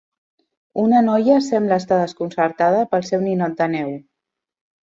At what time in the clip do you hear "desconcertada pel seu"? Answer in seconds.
2.01-3.25